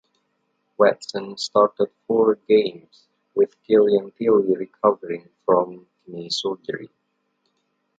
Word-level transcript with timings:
Watson 0.79 1.37
started 1.37 1.91
four 2.07 2.33
games 2.47 3.05
with 3.35 3.61
Killian 3.61 4.09
Tillie 4.09 4.57
recovering 4.57 5.29
from 5.45 5.85
knee 6.07 6.31
surgery. 6.31 6.89